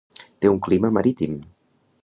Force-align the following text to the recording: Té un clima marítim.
Té 0.45 0.51
un 0.53 0.57
clima 0.67 0.91
marítim. 0.97 1.39